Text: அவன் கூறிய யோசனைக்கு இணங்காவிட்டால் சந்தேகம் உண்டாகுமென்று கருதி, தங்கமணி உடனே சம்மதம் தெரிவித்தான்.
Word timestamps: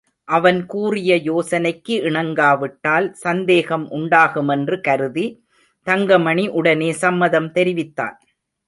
அவன் 0.27 0.65
கூறிய 0.65 1.11
யோசனைக்கு 1.23 1.95
இணங்காவிட்டால் 2.09 3.07
சந்தேகம் 3.11 3.85
உண்டாகுமென்று 3.91 4.81
கருதி, 4.81 5.27
தங்கமணி 5.87 6.47
உடனே 6.49 6.91
சம்மதம் 6.93 7.51
தெரிவித்தான். 7.51 8.17